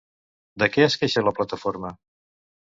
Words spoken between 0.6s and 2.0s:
De què es queixa la plataforma?